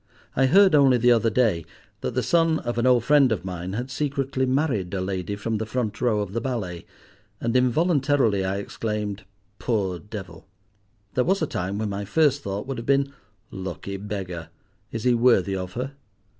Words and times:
I 0.35 0.47
heard 0.47 0.73
only 0.73 0.97
the 0.97 1.11
other 1.11 1.29
day 1.29 1.63
that 1.99 2.15
the 2.15 2.23
son 2.23 2.57
of 2.61 2.79
an 2.79 2.87
old 2.87 3.03
friend 3.03 3.31
of 3.31 3.45
mine 3.45 3.73
had 3.73 3.91
secretly 3.91 4.47
married 4.47 4.91
a 4.95 4.99
lady 4.99 5.35
from 5.35 5.59
the 5.59 5.65
front 5.67 6.01
row 6.01 6.21
of 6.21 6.33
the 6.33 6.41
ballet, 6.41 6.87
and 7.39 7.55
involuntarily 7.55 8.43
I 8.43 8.57
exclaimed, 8.57 9.25
"Poor 9.59 9.99
devil!" 9.99 10.47
There 11.13 11.23
was 11.23 11.43
a 11.43 11.45
time 11.45 11.77
when 11.77 11.89
my 11.89 12.05
first 12.05 12.41
thought 12.41 12.65
would 12.65 12.77
have 12.79 12.87
been, 12.87 13.13
"Lucky 13.51 13.97
beggar! 13.97 14.49
is 14.91 15.03
he 15.03 15.13
worthy 15.13 15.55
of 15.55 15.73
her?" 15.73 15.91